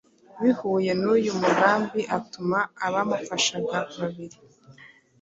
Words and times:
Bihuye 0.41 0.91
n’uyu 1.01 1.31
mugambi 1.41 2.01
“Atuma 2.17 2.59
abamufashaga 2.85 3.77
babiri, 3.99 4.37